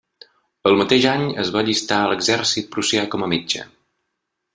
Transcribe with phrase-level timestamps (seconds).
[0.69, 3.63] El mateix any es va allistar a l'exèrcit prussià com a metge.